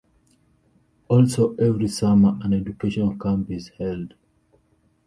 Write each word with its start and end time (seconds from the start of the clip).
Also, 1.09 1.53
every 1.57 1.87
summer 1.87 2.39
an 2.41 2.53
educational 2.53 3.15
camp 3.19 3.51
is 3.51 3.67
held. 3.77 4.15